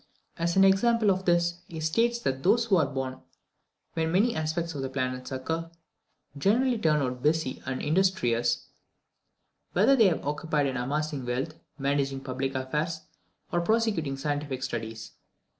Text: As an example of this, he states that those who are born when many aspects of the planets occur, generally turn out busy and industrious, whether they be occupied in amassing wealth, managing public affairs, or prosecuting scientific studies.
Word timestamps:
As 0.35 0.55
an 0.55 0.63
example 0.63 1.11
of 1.11 1.25
this, 1.25 1.59
he 1.67 1.79
states 1.79 2.17
that 2.21 2.41
those 2.41 2.65
who 2.65 2.77
are 2.77 2.87
born 2.87 3.21
when 3.93 4.11
many 4.11 4.35
aspects 4.35 4.73
of 4.73 4.81
the 4.81 4.89
planets 4.89 5.31
occur, 5.31 5.69
generally 6.35 6.79
turn 6.79 7.03
out 7.03 7.21
busy 7.21 7.61
and 7.67 7.83
industrious, 7.83 8.65
whether 9.73 9.95
they 9.95 10.11
be 10.11 10.19
occupied 10.21 10.65
in 10.65 10.75
amassing 10.75 11.23
wealth, 11.23 11.53
managing 11.77 12.19
public 12.21 12.55
affairs, 12.55 13.01
or 13.51 13.61
prosecuting 13.61 14.17
scientific 14.17 14.63
studies. 14.63 15.11